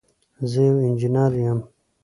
زه 0.49 0.59
یو 0.67 0.77
انجنير 0.87 1.31
یم. 1.45 1.59